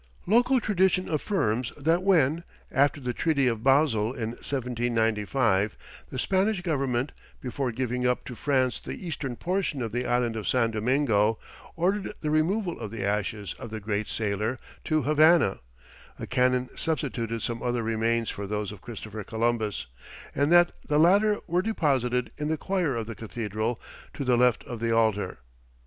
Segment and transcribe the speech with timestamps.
[0.25, 7.11] Local tradition affirms that when, after the Treaty of Basle in 1795, the Spanish government,
[7.39, 11.37] before giving up to France the eastern portion of the island of San Domingo,
[11.75, 15.59] ordered the removal of the ashes of the great sailor to Havana,
[16.17, 19.85] a canon substituted some other remains for those of Christopher Columbus,
[20.33, 23.79] and that the latter were deposited in the choir of the cathedral,
[24.15, 25.41] to the left of the altar.